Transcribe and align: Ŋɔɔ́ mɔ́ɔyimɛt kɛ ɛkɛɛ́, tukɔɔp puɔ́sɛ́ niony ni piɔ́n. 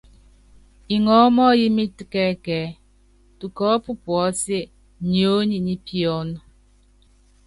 Ŋɔɔ́ 1.03 1.29
mɔ́ɔyimɛt 1.35 1.97
kɛ 2.11 2.21
ɛkɛɛ́, 2.33 2.75
tukɔɔp 3.39 3.85
puɔ́sɛ́ 4.03 4.69
niony 5.11 5.57
ni 5.65 5.73
piɔ́n. 5.85 6.29